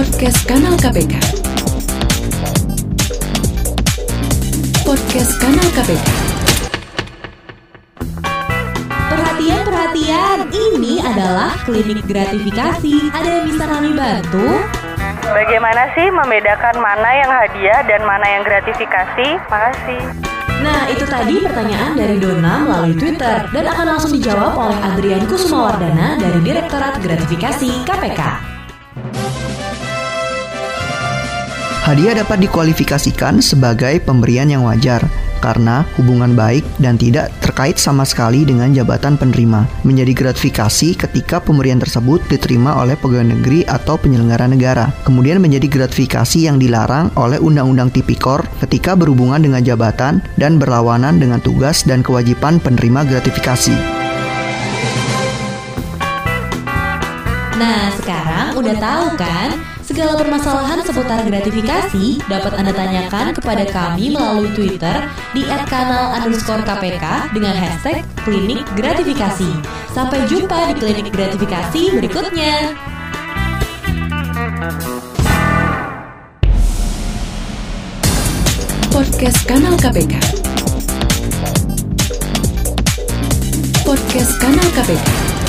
[0.00, 1.12] Podcast Kanal KPK.
[4.80, 6.08] Podcast Kanal KPK.
[8.88, 13.12] Perhatian, perhatian, ini adalah klinik gratifikasi.
[13.12, 14.64] Ada yang bisa kami bantu?
[15.36, 19.28] Bagaimana sih membedakan mana yang hadiah dan mana yang gratifikasi?
[19.52, 20.00] Makasih.
[20.64, 26.16] Nah, itu tadi pertanyaan dari Dona melalui Twitter dan akan langsung dijawab oleh Adrian Kusumawardana
[26.16, 28.50] dari Direktorat Gratifikasi KPK.
[31.90, 35.02] Hadiah dapat dikualifikasikan sebagai pemberian yang wajar
[35.42, 39.66] karena hubungan baik dan tidak terkait sama sekali dengan jabatan penerima.
[39.82, 44.94] Menjadi gratifikasi ketika pemberian tersebut diterima oleh pegawai negeri atau penyelenggara negara.
[45.02, 51.42] Kemudian menjadi gratifikasi yang dilarang oleh Undang-Undang Tipikor ketika berhubungan dengan jabatan dan berlawanan dengan
[51.42, 53.74] tugas dan kewajiban penerima gratifikasi.
[57.58, 59.79] Nah, sekarang udah tahu kan?
[59.90, 65.02] Segala permasalahan seputar gratifikasi dapat Anda tanyakan kepada kami melalui Twitter
[65.34, 69.50] di @kanal underscore KPK dengan hashtag klinik gratifikasi.
[69.90, 72.78] Sampai jumpa di klinik gratifikasi berikutnya.
[78.94, 80.14] Podcast Kanal KPK.
[83.82, 85.39] Podcast Kanal KPK.